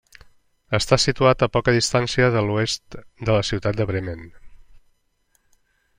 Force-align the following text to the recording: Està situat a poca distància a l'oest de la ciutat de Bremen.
Està 0.77 0.97
situat 1.01 1.45
a 1.45 1.49
poca 1.57 1.75
distància 1.75 2.31
a 2.41 2.43
l'oest 2.47 2.97
de 2.99 3.29
la 3.37 3.45
ciutat 3.51 3.81
de 3.83 3.91
Bremen. 3.93 4.29